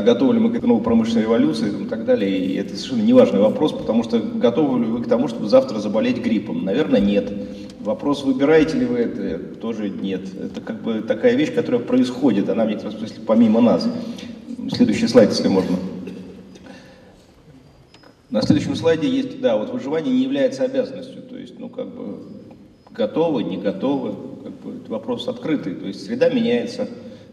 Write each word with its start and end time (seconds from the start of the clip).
готовы 0.00 0.34
ли 0.34 0.40
мы 0.40 0.58
к 0.58 0.62
новой 0.62 0.82
промышленной 0.82 1.22
революции 1.22 1.70
и 1.82 1.86
так 1.86 2.04
далее. 2.04 2.36
И 2.38 2.54
это 2.54 2.76
совершенно 2.76 3.02
неважный 3.02 3.40
вопрос, 3.40 3.72
потому 3.72 4.02
что 4.02 4.18
готовы 4.18 4.80
ли 4.80 4.86
вы 4.86 5.02
к 5.02 5.08
тому, 5.08 5.28
чтобы 5.28 5.48
завтра 5.48 5.78
заболеть 5.78 6.18
гриппом? 6.18 6.64
Наверное, 6.64 7.00
нет. 7.00 7.32
Вопрос, 7.80 8.24
выбираете 8.24 8.78
ли 8.78 8.86
вы 8.86 8.98
это, 8.98 9.38
тоже 9.56 9.88
нет. 9.88 10.22
Это 10.34 10.60
как 10.60 10.82
бы 10.82 11.00
такая 11.00 11.34
вещь, 11.36 11.54
которая 11.54 11.80
происходит, 11.80 12.48
она 12.48 12.64
в 12.64 12.68
некотором 12.68 12.98
смысле 12.98 13.16
помимо 13.26 13.60
нас. 13.60 13.88
Следующий 14.70 15.06
слайд, 15.06 15.30
если 15.30 15.48
можно. 15.48 15.76
На 18.30 18.42
следующем 18.42 18.76
слайде 18.76 19.08
есть, 19.08 19.40
да, 19.40 19.56
вот 19.56 19.70
выживание 19.70 20.12
не 20.12 20.22
является 20.22 20.64
обязанностью, 20.64 21.22
то 21.22 21.36
есть, 21.38 21.58
ну, 21.58 21.70
как 21.70 21.88
бы, 21.88 22.18
готовы, 22.90 23.42
не 23.42 23.56
готовы, 23.56 24.14
как 24.42 24.52
бы, 24.60 24.88
вопрос 24.88 25.28
открытый, 25.28 25.74
то 25.74 25.86
есть 25.86 26.04
среда 26.04 26.28
меняется, 26.28 26.88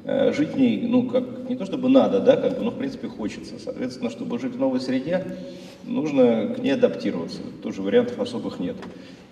жить 0.05 0.49
в 0.49 0.57
ней, 0.57 0.85
ну, 0.87 1.09
как, 1.09 1.49
не 1.49 1.55
то 1.55 1.65
чтобы 1.65 1.89
надо, 1.89 2.19
да, 2.19 2.35
как 2.35 2.57
бы, 2.57 2.63
но, 2.63 2.71
в 2.71 2.77
принципе, 2.77 3.07
хочется. 3.07 3.55
Соответственно, 3.63 4.09
чтобы 4.09 4.37
жить 4.39 4.53
в 4.53 4.59
новой 4.59 4.79
среде, 4.79 5.25
нужно 5.83 6.53
к 6.55 6.59
ней 6.59 6.73
адаптироваться, 6.73 7.41
тоже 7.63 7.81
вариантов 7.81 8.19
особых 8.19 8.59
нет. 8.59 8.75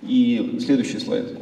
И 0.02 0.58
следующий 0.59 0.99
слайд. 0.99 1.38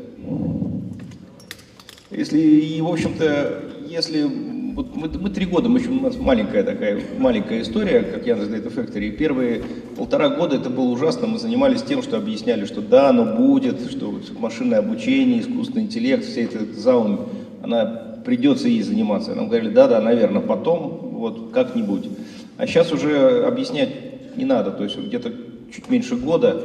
Если, 2.09 2.40
и, 2.40 2.81
в 2.81 2.88
общем-то, 2.88 3.63
если 3.88 4.26
вот 4.73 4.95
мы, 4.95 5.09
мы 5.09 5.30
три 5.30 5.45
года, 5.45 5.70
мы 5.70 5.79
еще, 5.79 5.90
у 5.90 5.99
нас 5.99 6.18
маленькая 6.18 6.63
такая, 6.63 7.02
маленькая 7.18 7.62
история, 7.62 8.02
как 8.02 8.26
я 8.26 8.35
Data 8.35 8.73
Factory. 8.73 9.12
Первые 9.12 9.63
полтора 9.98 10.29
года 10.29 10.57
это 10.57 10.70
было 10.70 10.90
ужасно. 10.90 11.27
Мы 11.27 11.40
занимались 11.40 11.84
тем, 11.84 12.02
что 12.02 12.18
объясняли, 12.18 12.66
что 12.66 12.82
да, 12.82 13.09
оно 13.09 13.38
будет, 13.38 13.91
что 13.91 14.13
машинное 14.40 14.79
обучение, 14.79 15.41
искусственный 15.41 15.84
интеллект, 15.84 16.26
все 16.26 16.43
это 16.43 16.66
заум, 16.73 17.29
она 17.63 18.10
придется 18.25 18.67
ей 18.67 18.81
заниматься. 18.81 19.35
Нам 19.35 19.47
говорили, 19.47 19.69
да, 19.69 19.87
да, 19.87 20.01
наверное, 20.01 20.41
потом, 20.41 21.11
вот 21.13 21.51
как-нибудь. 21.53 22.09
А 22.57 22.67
сейчас 22.67 22.91
уже 22.91 23.45
объяснять 23.45 24.35
не 24.37 24.45
надо, 24.45 24.71
то 24.71 24.83
есть 24.83 24.97
где-то 24.97 25.31
чуть 25.73 25.89
меньше 25.89 26.15
года, 26.15 26.63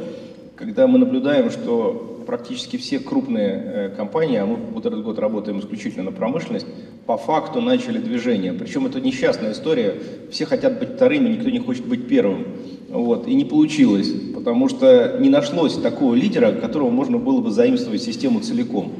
когда 0.55 0.87
мы 0.87 0.99
наблюдаем, 0.99 1.49
что 1.51 2.23
практически 2.27 2.77
все 2.77 2.99
крупные 2.99 3.49
э, 3.49 3.89
компании, 3.95 4.37
а 4.37 4.45
мы 4.45 4.57
вот 4.57 4.85
этот 4.85 5.01
год 5.01 5.17
работаем 5.17 5.59
исключительно 5.59 6.03
на 6.03 6.11
промышленность, 6.11 6.67
по 7.05 7.17
факту 7.17 7.61
начали 7.61 7.99
движение. 7.99 8.51
Причем 8.51 8.85
это 8.85 8.99
несчастная 8.99 9.53
история. 9.53 9.95
Все 10.29 10.45
хотят 10.45 10.77
быть 10.77 10.89
вторыми, 10.95 11.29
никто 11.29 11.49
не 11.49 11.59
хочет 11.59 11.85
быть 11.85 12.07
первым. 12.07 12.45
Вот. 12.89 13.27
И 13.27 13.33
не 13.33 13.45
получилось, 13.45 14.11
потому 14.35 14.67
что 14.67 15.17
не 15.19 15.29
нашлось 15.29 15.75
такого 15.75 16.15
лидера, 16.15 16.51
которого 16.51 16.89
можно 16.89 17.17
было 17.17 17.39
бы 17.39 17.49
заимствовать 17.49 18.01
систему 18.01 18.41
целиком. 18.41 18.91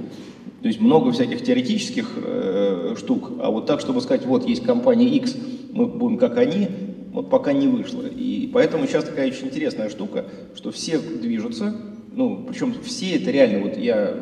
То 0.62 0.68
есть 0.68 0.80
много 0.80 1.12
всяких 1.12 1.44
теоретических 1.44 2.10
э, 2.16 2.96
штук, 2.98 3.32
а 3.40 3.52
вот 3.52 3.68
так, 3.68 3.80
чтобы 3.80 4.02
сказать, 4.02 4.26
вот 4.26 4.48
есть 4.48 4.64
компания 4.64 5.08
X, 5.08 5.36
мы 5.72 5.86
будем 5.86 6.18
как 6.18 6.38
они, 6.38 6.68
вот 7.12 7.30
пока 7.30 7.54
не 7.54 7.68
вышло. 7.68 8.04
И 8.04 8.50
поэтому 8.52 8.88
сейчас 8.88 9.04
такая 9.04 9.28
очень 9.28 9.48
интересная 9.48 9.90
штука, 9.90 10.26
что 10.56 10.72
все 10.72 11.00
движутся, 11.00 11.76
ну, 12.18 12.46
причем 12.48 12.74
все 12.84 13.16
это 13.16 13.30
реально, 13.30 13.68
вот 13.68 13.78
я, 13.78 14.16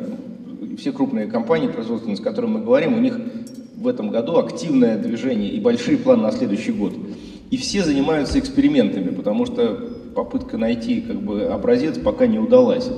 все 0.76 0.92
крупные 0.92 1.26
компании 1.26 1.68
производственные, 1.68 2.18
с 2.18 2.20
которыми 2.20 2.58
мы 2.58 2.60
говорим, 2.60 2.94
у 2.94 3.00
них 3.00 3.18
в 3.76 3.88
этом 3.88 4.10
году 4.10 4.36
активное 4.36 4.98
движение 4.98 5.50
и 5.50 5.60
большие 5.60 5.96
планы 5.96 6.22
на 6.22 6.32
следующий 6.32 6.72
год. 6.72 6.92
И 7.50 7.56
все 7.56 7.82
занимаются 7.82 8.38
экспериментами, 8.38 9.14
потому 9.14 9.46
что 9.46 9.76
попытка 10.14 10.58
найти 10.58 11.00
как 11.00 11.22
бы, 11.22 11.44
образец 11.44 11.98
пока 11.98 12.26
не 12.26 12.38
удалась. 12.38 12.90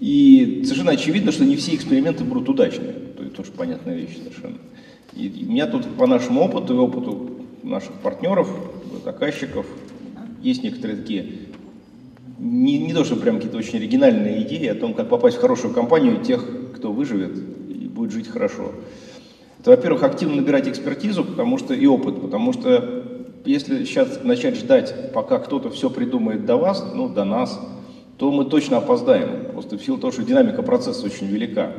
И 0.00 0.62
совершенно 0.64 0.92
очевидно, 0.92 1.32
что 1.32 1.44
не 1.44 1.56
все 1.56 1.74
эксперименты 1.74 2.24
будут 2.24 2.48
удачными. 2.48 2.92
То 3.16 3.22
есть 3.22 3.34
тоже 3.34 3.50
понятная 3.52 3.96
вещь 3.96 4.16
совершенно. 4.16 4.58
И 5.14 5.44
у 5.46 5.50
меня 5.50 5.66
тут 5.66 5.86
по 5.96 6.06
нашему 6.06 6.42
опыту 6.42 6.74
и 6.74 6.78
опыту 6.78 7.30
наших 7.62 7.92
партнеров, 7.94 8.48
заказчиков, 9.04 9.66
есть 10.42 10.62
некоторые 10.62 10.98
такие 10.98 11.26
не, 12.38 12.78
не 12.78 12.94
то, 12.94 13.04
что 13.04 13.16
прям 13.16 13.36
какие-то 13.36 13.58
очень 13.58 13.78
оригинальные 13.78 14.42
идеи 14.42 14.66
о 14.68 14.74
том, 14.74 14.94
как 14.94 15.08
попасть 15.08 15.36
в 15.36 15.40
хорошую 15.40 15.74
компанию 15.74 16.22
тех, 16.22 16.44
кто 16.76 16.92
выживет 16.92 17.36
и 17.68 17.88
будет 17.88 18.12
жить 18.12 18.28
хорошо. 18.28 18.72
Это, 19.60 19.70
во-первых, 19.70 20.04
активно 20.04 20.36
набирать 20.36 20.68
экспертизу 20.68 21.24
потому 21.24 21.58
что, 21.58 21.74
и 21.74 21.86
опыт, 21.86 22.20
потому 22.20 22.52
что 22.52 23.26
если 23.44 23.84
сейчас 23.84 24.22
начать 24.22 24.56
ждать, 24.56 25.12
пока 25.12 25.38
кто-то 25.38 25.70
все 25.70 25.90
придумает 25.90 26.46
до 26.46 26.56
вас, 26.56 26.92
ну, 26.94 27.08
до 27.08 27.24
нас, 27.24 27.60
то 28.18 28.32
мы 28.32 28.44
точно 28.44 28.78
опоздаем, 28.78 29.46
просто 29.52 29.78
в 29.78 29.82
силу 29.82 29.96
того, 29.96 30.12
что 30.12 30.22
динамика 30.22 30.62
процесса 30.62 31.06
очень 31.06 31.28
велика. 31.28 31.72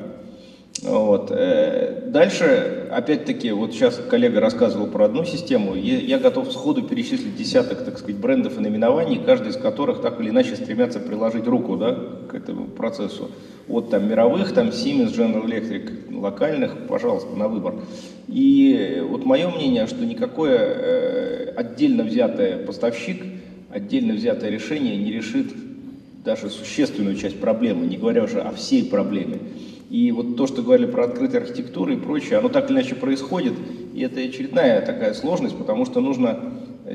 Вот. 0.82 1.30
Э, 1.32 2.04
дальше, 2.08 2.88
опять-таки, 2.90 3.52
вот 3.52 3.74
сейчас 3.74 4.00
коллега 4.10 4.40
рассказывал 4.40 4.88
про 4.88 5.06
одну 5.06 5.26
систему, 5.26 5.76
я 5.76 6.18
готов 6.20 6.50
сходу 6.52 6.84
перечислить 6.84 7.36
десяток, 7.36 7.84
так 7.84 7.98
сказать, 7.98 8.16
брендов 8.16 8.58
и 8.58 8.62
наименований, 8.62 9.22
каждый 9.26 9.50
из 9.50 9.58
которых 9.58 10.02
так 10.02 10.22
или 10.22 10.30
иначе 10.30 10.56
стремятся 10.56 11.02
приложить 11.02 11.46
руку 11.46 11.76
да, 11.76 11.98
к 12.30 12.34
этому 12.34 12.68
процессу. 12.68 13.30
От 13.68 13.90
там 13.90 14.10
мировых, 14.10 14.54
там 14.54 14.70
Siemens, 14.70 15.14
General 15.14 15.46
Electric, 15.46 16.18
локальных, 16.18 16.88
пожалуйста, 16.88 17.36
на 17.36 17.50
выбор. 17.50 17.76
И 18.30 19.04
вот 19.08 19.26
мое 19.26 19.50
мнение, 19.50 19.86
что 19.88 20.06
никакое 20.06 20.58
э, 20.58 21.54
отдельно 21.58 22.04
взятое 22.04 22.66
поставщик, 22.66 23.22
отдельно 23.70 24.14
взятое 24.14 24.50
решение 24.50 24.96
не 24.96 25.12
решит 25.12 25.48
даже 26.24 26.50
существенную 26.50 27.16
часть 27.16 27.40
проблемы, 27.40 27.86
не 27.86 27.98
говоря 27.98 28.24
уже 28.24 28.42
о 28.42 28.52
всей 28.52 28.84
проблеме. 28.84 29.40
И 29.90 30.12
вот 30.12 30.38
то, 30.38 30.46
что 30.46 30.62
говорили 30.62 30.86
про 30.86 31.06
открытую 31.06 31.42
архитектуру 31.42 31.92
и 31.92 31.98
прочее, 31.98 32.38
оно 32.38 32.50
так 32.50 32.70
или 32.70 32.78
иначе 32.78 32.96
происходит, 32.96 33.54
и 33.94 34.02
это 34.02 34.20
очередная 34.20 34.82
такая 34.82 35.14
сложность, 35.14 35.58
потому 35.58 35.86
что 35.86 36.00
нужно 36.00 36.38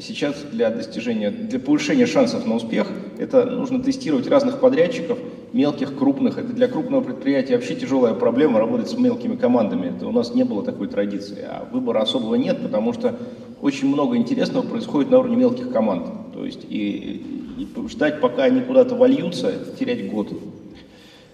сейчас 0.01 0.37
для 0.53 0.71
достижения, 0.71 1.31
для 1.31 1.59
повышения 1.59 2.07
шансов 2.07 2.47
на 2.47 2.55
успех, 2.55 2.89
это 3.19 3.47
нужно 3.47 3.83
тестировать 3.83 4.29
разных 4.29 4.61
подрядчиков, 4.61 5.19
мелких, 5.53 5.97
крупных. 5.97 6.39
Это 6.39 6.53
для 6.53 6.69
крупного 6.69 7.01
предприятия 7.01 7.55
вообще 7.55 7.75
тяжелая 7.75 8.15
проблема 8.15 8.59
работать 8.59 8.89
с 8.89 8.99
мелкими 8.99 9.37
командами. 9.37 9.95
Это 9.95 10.07
у 10.07 10.13
нас 10.13 10.35
не 10.35 10.45
было 10.45 10.65
такой 10.65 10.89
традиции. 10.89 11.45
А 11.49 11.67
выбора 11.71 12.03
особого 12.03 12.35
нет, 12.35 12.63
потому 12.63 12.93
что 12.93 13.17
очень 13.61 13.89
много 13.89 14.17
интересного 14.17 14.67
происходит 14.67 15.11
на 15.11 15.19
уровне 15.19 15.37
мелких 15.37 15.71
команд. 15.71 16.09
То 16.45 16.49
есть 16.49 16.67
и, 16.69 17.23
и 17.57 17.89
ждать, 17.89 18.21
пока 18.21 18.43
они 18.45 18.61
куда-то 18.61 18.95
вольются, 18.95 19.51
терять 19.79 20.11
год. 20.11 20.29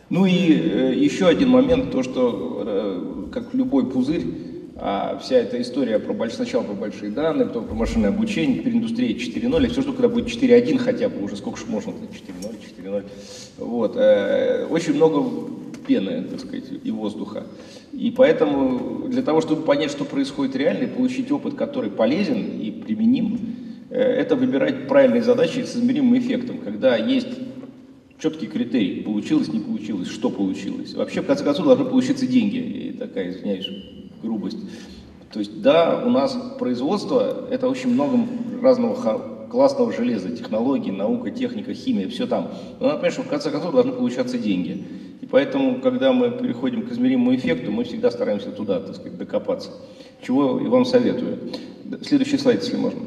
Ну 0.09 0.25
и 0.25 0.53
э, 0.53 0.95
еще 0.95 1.27
один 1.27 1.49
момент, 1.49 1.91
то 1.91 2.05
что, 2.05 2.63
э, 2.65 3.33
как 3.33 3.53
любой 3.53 3.91
пузырь, 3.91 4.23
а 4.77 5.19
вся 5.21 5.39
эта 5.39 5.61
история 5.61 5.99
про 5.99 6.13
больш... 6.13 6.35
сначала 6.35 6.63
про 6.63 6.75
большие 6.75 7.11
данные, 7.11 7.49
потом 7.49 7.65
про 7.65 7.75
машинное 7.75 8.11
обучение, 8.11 8.61
теперь 8.61 8.75
индустрия 8.75 9.13
4.0, 9.13 9.67
и 9.67 9.69
все, 9.69 9.83
что 9.83 9.93
когда 9.93 10.09
будет 10.09 10.29
4.1 10.29 10.79
хотя 10.79 11.09
бы, 11.09 11.25
уже 11.25 11.35
сколько 11.35 11.59
же 11.59 11.67
можно, 11.67 11.91
4.0, 11.91 12.55
4.0, 12.79 13.05
вот, 13.59 13.97
э, 13.97 14.65
очень 14.71 14.95
много 14.95 15.29
пены, 15.89 16.23
так 16.23 16.39
сказать, 16.39 16.67
и 16.85 16.91
воздуха. 16.93 17.49
И 17.93 18.13
поэтому 18.13 19.09
для 19.09 19.23
того, 19.23 19.41
чтобы 19.41 19.63
понять, 19.63 19.91
что 19.91 20.05
происходит 20.05 20.55
реально, 20.55 20.85
и 20.85 20.87
получить 20.87 21.33
опыт, 21.33 21.55
который 21.55 21.91
полезен 21.91 22.61
и 22.61 22.71
применим, 22.71 23.57
это 23.91 24.37
выбирать 24.37 24.89
правильные 24.89 25.23
задачи 25.23 25.61
с 25.61 25.77
измеримым 25.77 26.19
эффектом, 26.19 26.59
когда 26.59 26.97
есть 26.97 27.29
четкий 28.19 28.47
критерий, 28.47 29.03
получилось, 29.03 29.49
не 29.49 29.61
получилось, 29.61 30.09
что 30.09 30.31
получилось. 30.31 30.95
Вообще, 30.95 31.23
в 31.23 31.27
конце 31.27 31.43
концов, 31.43 31.67
должны 31.67 31.85
получиться 31.87 32.27
деньги. 32.27 32.57
И 32.59 32.93
такая, 32.93 33.31
извиняюсь, 33.31 33.69
грубость. 34.23 34.59
То 35.33 35.39
есть, 35.39 35.63
да, 35.63 36.03
у 36.05 36.11
нас 36.11 36.37
производство– 36.59 37.49
это 37.51 37.69
очень 37.69 37.91
много 37.91 38.19
разного 38.61 39.47
классного 39.49 39.93
железа, 39.93 40.31
технологий, 40.37 40.93
наука, 40.93 41.31
техника, 41.31 41.73
химия, 41.75 42.09
все 42.09 42.27
там. 42.27 42.53
Но 42.79 42.87
надо 42.87 42.99
понимать, 42.99 43.13
что 43.15 43.23
в 43.23 43.29
конце 43.29 43.51
концов 43.51 43.73
должны 43.73 43.93
получаться 43.93 44.39
деньги. 44.39 44.85
И 45.21 45.27
поэтому, 45.27 45.81
когда 45.81 46.13
мы 46.13 46.31
переходим 46.31 46.87
к 46.87 46.93
измеримому 46.93 47.35
эффекту, 47.35 47.73
мы 47.73 47.85
всегда 47.85 48.11
стараемся 48.11 48.51
туда, 48.51 48.81
так 48.81 48.97
сказать, 48.97 49.19
докопаться. 49.19 49.71
Чего 50.23 50.61
и 50.61 50.67
вам 50.67 50.85
советую. 50.85 51.39
Следующий 52.03 52.39
слайд, 52.39 52.63
если 52.63 52.77
можно. 52.77 53.01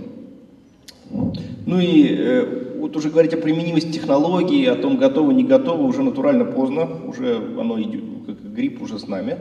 Ну 1.65 1.79
и 1.79 2.07
э, 2.09 2.77
вот 2.79 2.95
уже 2.95 3.09
говорить 3.09 3.33
о 3.33 3.37
применимости 3.37 3.91
технологии, 3.91 4.65
о 4.65 4.75
том, 4.75 4.97
готово, 4.97 5.31
не 5.31 5.43
готово, 5.43 5.83
уже 5.83 6.03
натурально 6.03 6.45
поздно, 6.45 6.87
уже 7.07 7.37
оно 7.59 7.81
идет, 7.81 8.03
как 8.25 8.53
грипп 8.53 8.81
уже 8.81 8.99
с 8.99 9.07
нами. 9.07 9.37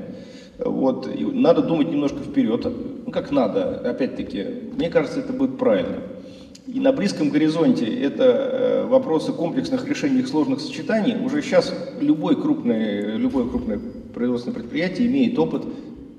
Вот. 0.59 1.09
И 1.13 1.25
надо 1.25 1.63
думать 1.63 1.91
немножко 1.91 2.19
вперед. 2.19 2.65
Ну, 3.07 3.11
как 3.11 3.31
надо, 3.31 3.81
опять-таки, 3.89 4.45
мне 4.77 4.91
кажется, 4.91 5.21
это 5.21 5.33
будет 5.33 5.59
правильно. 5.59 5.97
И 6.67 6.79
на 6.79 6.93
близком 6.93 7.31
горизонте 7.31 7.87
это 7.87 8.25
э, 8.25 8.87
вопросы 8.87 9.33
комплексных 9.33 9.89
решений 9.89 10.23
сложных 10.23 10.61
сочетаний. 10.61 11.17
Уже 11.25 11.43
сейчас 11.43 11.75
любой 12.01 12.41
крупный, 12.41 13.17
любое 13.17 13.49
крупное 13.49 13.81
производственное 14.15 14.61
предприятие 14.61 15.09
имеет 15.09 15.39
опыт 15.39 15.65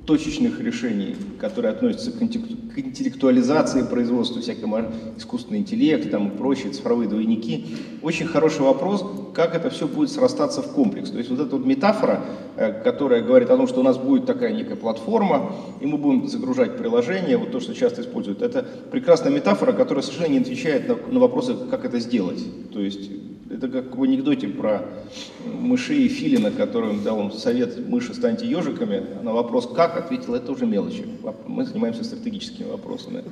точечных 0.05 0.59
решений, 0.59 1.15
которые 1.39 1.71
относятся 1.71 2.11
к 2.11 2.21
интеллектуализации 2.21 3.83
производства, 3.83 4.41
всякого 4.41 4.91
искусственного 5.17 5.61
интеллекта 5.61 6.09
там, 6.09 6.27
и 6.27 6.37
прочие 6.37 6.73
цифровые 6.73 7.07
двойники. 7.07 7.65
Очень 8.01 8.27
хороший 8.27 8.61
вопрос, 8.61 9.05
как 9.33 9.55
это 9.55 9.69
все 9.69 9.87
будет 9.87 10.11
срастаться 10.11 10.61
в 10.61 10.73
комплекс. 10.73 11.09
То 11.09 11.17
есть 11.17 11.29
вот 11.29 11.39
эта 11.39 11.55
вот 11.55 11.65
метафора, 11.65 12.25
э, 12.57 12.83
которая 12.83 13.21
говорит 13.21 13.49
о 13.49 13.55
том, 13.55 13.67
что 13.67 13.79
у 13.79 13.83
нас 13.83 13.97
будет 13.97 14.25
такая 14.25 14.53
некая 14.53 14.75
платформа, 14.75 15.53
и 15.79 15.85
мы 15.85 15.97
будем 15.97 16.27
загружать 16.27 16.77
приложения, 16.77 17.37
вот 17.37 17.51
то, 17.51 17.61
что 17.61 17.73
часто 17.73 18.01
используют, 18.01 18.41
это 18.41 18.65
прекрасная 18.91 19.31
метафора, 19.31 19.71
которая 19.71 20.03
совершенно 20.03 20.33
не 20.33 20.39
отвечает 20.39 20.87
на, 20.87 20.95
на 20.95 21.19
вопросы, 21.19 21.55
как 21.71 21.85
это 21.85 21.99
сделать. 21.99 22.43
То 22.73 22.81
есть 22.81 23.09
это 23.49 23.67
как 23.67 23.95
в 23.95 24.03
анекдоте 24.03 24.47
про 24.47 24.85
мышей 25.45 26.05
и 26.05 26.07
филина, 26.07 26.51
которым 26.51 27.03
дал 27.03 27.19
он 27.19 27.31
совет 27.31 27.87
«мыши, 27.87 28.13
станьте 28.13 28.47
ежиками». 28.47 29.03
На 29.21 29.33
вопрос 29.33 29.69
«как?» 29.75 29.97
ответил 29.97 30.35
«это 30.35 30.51
уже 30.51 30.65
мелочи». 30.65 31.05
Мы 31.47 31.65
занимаемся 31.65 32.03
стратегическими 32.03 32.67
вопросами. 32.67 33.23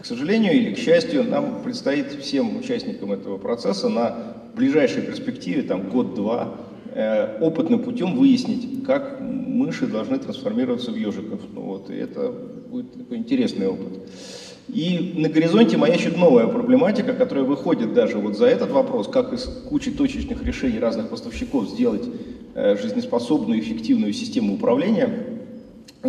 К 0.00 0.04
сожалению 0.04 0.52
или 0.52 0.74
к 0.74 0.78
счастью, 0.78 1.24
нам 1.24 1.62
предстоит 1.62 2.12
всем 2.12 2.56
участникам 2.56 3.12
этого 3.12 3.38
процесса 3.38 3.88
на 3.88 4.36
ближайшей 4.54 5.02
перспективе, 5.02 5.62
там 5.62 5.90
год-два, 5.90 6.56
э, 6.94 7.38
опытным 7.40 7.82
путем 7.82 8.16
выяснить, 8.16 8.84
как 8.84 9.20
мыши 9.20 9.86
должны 9.86 10.18
трансформироваться 10.18 10.90
в 10.92 10.96
ежиков. 10.96 11.40
Ну, 11.54 11.62
вот, 11.62 11.90
и 11.90 11.94
это 11.94 12.32
будет 12.68 12.92
такой 12.92 13.18
интересный 13.18 13.68
опыт. 13.68 14.00
И 14.68 15.12
на 15.16 15.28
горизонте 15.28 15.76
маячит 15.76 16.16
новая 16.16 16.48
проблематика, 16.48 17.12
которая 17.12 17.44
выходит 17.44 17.94
даже 17.94 18.18
вот 18.18 18.36
за 18.36 18.46
этот 18.46 18.70
вопрос, 18.70 19.06
как 19.06 19.32
из 19.32 19.44
кучи 19.68 19.92
точечных 19.92 20.42
решений 20.44 20.80
разных 20.80 21.08
поставщиков 21.08 21.68
сделать 21.68 22.04
э, 22.54 22.76
жизнеспособную, 22.76 23.60
эффективную 23.60 24.12
систему 24.12 24.54
управления. 24.54 25.26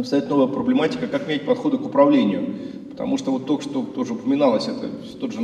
Встает 0.01 0.29
новая 0.29 0.47
проблематика, 0.47 1.07
как 1.07 1.27
менять 1.27 1.45
подходы 1.45 1.77
к 1.77 1.85
управлению. 1.85 2.55
Потому 2.97 3.19
что 3.19 3.31
вот 3.31 3.45
только 3.45 3.63
что 3.63 3.83
тоже 3.83 4.13
упоминалось, 4.13 4.67
это 4.67 4.89
тот 5.19 5.31
же 5.31 5.39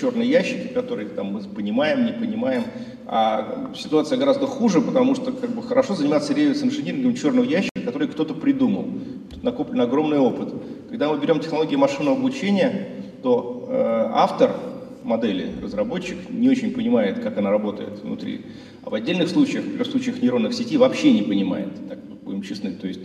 черный 0.00 0.24
ящик, 0.24 0.72
который 0.72 1.06
там 1.06 1.32
мы 1.32 1.40
понимаем, 1.40 2.06
не 2.06 2.12
понимаем. 2.12 2.62
А 3.06 3.72
ситуация 3.76 4.18
гораздо 4.18 4.46
хуже, 4.46 4.80
потому 4.80 5.16
что 5.16 5.32
как 5.32 5.50
бы 5.50 5.64
хорошо 5.64 5.96
заниматься 5.96 6.32
реверс 6.32 6.62
инжинирингом 6.62 7.16
черного 7.16 7.44
ящика, 7.44 7.80
который 7.84 8.06
кто-то 8.06 8.34
придумал. 8.34 8.86
Тут 9.30 9.42
накоплен 9.42 9.80
огромный 9.80 10.20
опыт. 10.20 10.54
Когда 10.92 11.10
мы 11.10 11.18
берем 11.18 11.40
технологии 11.40 11.74
машинного 11.74 12.18
обучения, 12.18 12.86
то 13.22 13.66
э, 13.66 14.10
автор 14.12 14.54
модели, 15.02 15.50
разработчик, 15.62 16.18
не 16.28 16.50
очень 16.50 16.74
понимает, 16.74 17.20
как 17.20 17.38
она 17.38 17.50
работает 17.50 18.02
внутри. 18.02 18.42
А 18.84 18.90
в 18.90 18.94
отдельных 18.94 19.30
случаях, 19.30 19.64
например, 19.64 19.86
в 19.86 19.90
случаях 19.90 20.20
нейронных 20.20 20.52
сетей, 20.52 20.76
вообще 20.76 21.14
не 21.14 21.22
понимает, 21.22 21.70
так 21.88 21.98
будем 22.22 22.42
честны. 22.42 22.72
То 22.72 22.88
есть, 22.88 23.00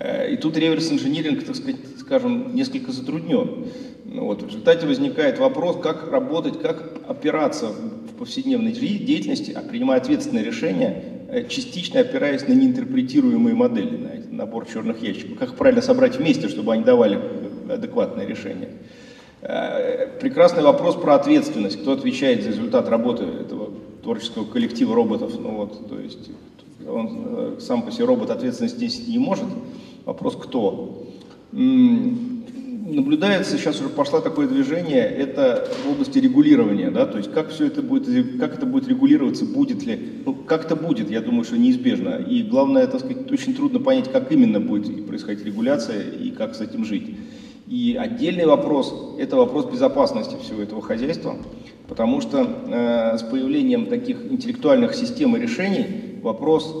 э, 0.00 0.34
и 0.34 0.36
тут 0.36 0.58
реверс-инжиниринг, 0.58 1.42
так 1.42 1.56
сказать, 1.56 1.76
скажем, 1.98 2.54
несколько 2.54 2.92
затруднен. 2.92 3.68
Ну 4.04 4.26
вот, 4.26 4.42
в 4.42 4.48
результате 4.48 4.86
возникает 4.86 5.38
вопрос, 5.38 5.80
как 5.82 6.12
работать, 6.12 6.60
как 6.60 6.92
опираться 7.08 7.68
в 7.68 8.18
повседневной 8.18 8.72
деятельности, 8.72 9.52
а 9.52 9.62
принимая 9.62 9.98
ответственные 9.98 10.44
решения, 10.44 11.02
э, 11.30 11.48
частично 11.48 12.00
опираясь 12.00 12.46
на 12.46 12.52
неинтерпретируемые 12.52 13.54
модели, 13.54 13.96
на 13.96 14.19
набор 14.40 14.66
черных 14.66 15.02
ящиков. 15.02 15.38
Как 15.38 15.54
правильно 15.54 15.82
собрать 15.82 16.16
вместе, 16.16 16.48
чтобы 16.48 16.72
они 16.72 16.82
давали 16.82 17.20
адекватные 17.70 18.26
решения. 18.26 18.68
Э, 19.42 20.06
прекрасный 20.18 20.62
вопрос 20.62 20.96
про 20.96 21.14
ответственность. 21.14 21.80
Кто 21.82 21.92
отвечает 21.92 22.42
за 22.42 22.48
результат 22.48 22.88
работы 22.88 23.24
этого 23.24 23.70
творческого 24.02 24.44
коллектива 24.44 24.94
роботов? 24.94 25.32
Ну 25.38 25.56
вот, 25.56 25.88
то 25.88 25.98
есть 25.98 26.30
он 26.88 27.24
э, 27.26 27.56
сам 27.60 27.82
по 27.82 27.92
себе 27.92 28.06
робот 28.06 28.30
ответственности 28.30 29.10
не 29.10 29.18
может. 29.18 29.44
Вопрос 30.06 30.36
кто? 30.36 31.06
Наблюдается, 32.94 33.56
сейчас 33.56 33.80
уже 33.80 33.88
пошло 33.88 34.20
такое 34.20 34.46
движение, 34.48 35.04
это 35.04 35.68
в 35.84 35.90
области 35.90 36.18
регулирования, 36.18 36.90
да, 36.90 37.06
то 37.06 37.18
есть 37.18 37.32
как 37.32 37.50
все 37.50 37.66
это 37.66 37.82
будет, 37.82 38.38
как 38.38 38.54
это 38.54 38.66
будет 38.66 38.88
регулироваться, 38.88 39.44
будет 39.44 39.84
ли, 39.84 40.22
ну, 40.24 40.34
как 40.34 40.66
это 40.66 40.76
будет, 40.76 41.10
я 41.10 41.20
думаю, 41.20 41.44
что 41.44 41.56
неизбежно. 41.56 42.16
И 42.16 42.42
главное, 42.42 42.86
так 42.86 43.00
сказать, 43.00 43.30
очень 43.30 43.54
трудно 43.54 43.80
понять, 43.80 44.10
как 44.10 44.30
именно 44.32 44.60
будет 44.60 45.06
происходить 45.06 45.44
регуляция 45.44 46.02
и 46.02 46.30
как 46.30 46.54
с 46.54 46.60
этим 46.60 46.84
жить. 46.84 47.16
И 47.68 47.96
отдельный 47.98 48.46
вопрос– 48.46 49.14
это 49.18 49.36
вопрос 49.36 49.66
безопасности 49.66 50.36
всего 50.42 50.60
этого 50.60 50.82
хозяйства, 50.82 51.36
потому 51.88 52.20
что 52.20 52.40
э, 52.40 53.18
с 53.18 53.22
появлением 53.22 53.86
таких 53.86 54.24
интеллектуальных 54.30 54.94
систем 54.94 55.36
и 55.36 55.40
решений 55.40 55.86
вопрос 56.22 56.74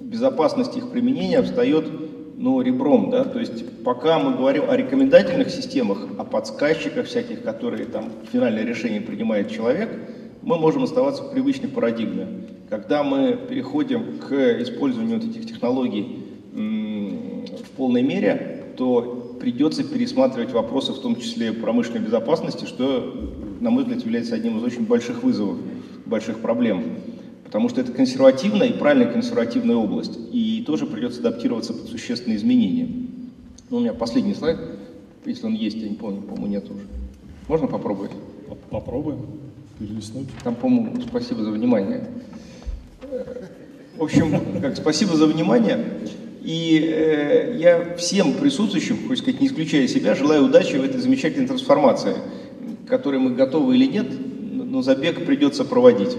безопасности 0.00 0.78
их 0.78 0.90
применения 0.90 1.42
встает 1.42 1.86
ну, 2.36 2.60
ребром, 2.60 3.10
да, 3.10 3.24
то 3.24 3.38
есть 3.38 3.82
пока 3.84 4.18
мы 4.18 4.36
говорим 4.36 4.64
о 4.68 4.76
рекомендательных 4.76 5.50
системах, 5.50 6.06
о 6.18 6.24
подсказчиках 6.24 7.06
всяких, 7.06 7.42
которые 7.42 7.84
там 7.86 8.10
финальное 8.32 8.64
решение 8.64 9.00
принимает 9.00 9.50
человек, 9.50 9.90
мы 10.42 10.58
можем 10.58 10.82
оставаться 10.82 11.22
в 11.22 11.32
привычной 11.32 11.68
парадигме. 11.68 12.26
Когда 12.68 13.02
мы 13.02 13.38
переходим 13.48 14.18
к 14.18 14.32
использованию 14.62 15.20
вот 15.20 15.30
этих 15.30 15.46
технологий 15.46 16.24
в 16.52 17.70
полной 17.76 18.02
мере, 18.02 18.64
то 18.76 19.36
придется 19.40 19.84
пересматривать 19.84 20.52
вопросы, 20.52 20.92
в 20.92 21.00
том 21.00 21.16
числе 21.16 21.52
промышленной 21.52 22.00
безопасности, 22.00 22.64
что, 22.64 23.32
на 23.60 23.70
мой 23.70 23.84
взгляд, 23.84 24.02
является 24.02 24.34
одним 24.34 24.58
из 24.58 24.64
очень 24.64 24.84
больших 24.84 25.22
вызовов, 25.22 25.58
больших 26.06 26.40
проблем. 26.40 26.82
Потому 27.44 27.68
что 27.68 27.80
это 27.80 27.92
консервативная 27.92 28.68
и 28.68 28.72
правильная 28.72 29.12
консервативная 29.12 29.76
область, 29.76 30.18
тоже 30.64 30.86
придется 30.86 31.20
адаптироваться 31.20 31.72
под 31.72 31.88
существенные 31.88 32.36
изменения. 32.36 32.88
Ну, 33.70 33.78
у 33.78 33.80
меня 33.80 33.94
последний 33.94 34.34
слайд, 34.34 34.58
если 35.24 35.46
он 35.46 35.54
есть, 35.54 35.76
я 35.76 35.88
не 35.88 35.96
помню, 35.96 36.22
по-моему, 36.22 36.46
нет 36.46 36.64
уже. 36.70 36.82
Можно 37.48 37.66
попробовать? 37.66 38.10
Попробуем 38.70 39.18
перелистнуть. 39.78 40.28
Там, 40.42 40.54
по-моему, 40.54 41.00
спасибо 41.00 41.42
за 41.44 41.50
внимание. 41.50 42.08
В 43.96 44.02
общем, 44.02 44.60
как, 44.60 44.76
спасибо 44.76 45.14
за 45.14 45.26
внимание. 45.26 45.84
И 46.42 46.78
э, 46.92 47.56
я 47.58 47.96
всем 47.96 48.34
присутствующим, 48.34 49.08
хочется 49.08 49.22
сказать, 49.24 49.40
не 49.40 49.46
исключая 49.46 49.88
себя, 49.88 50.14
желаю 50.14 50.44
удачи 50.44 50.76
в 50.76 50.84
этой 50.84 51.00
замечательной 51.00 51.46
трансформации, 51.46 52.16
которой 52.86 53.18
мы 53.18 53.34
готовы 53.34 53.76
или 53.76 53.86
нет, 53.86 54.06
но 54.52 54.82
забег 54.82 55.24
придется 55.24 55.64
проводить. 55.64 56.16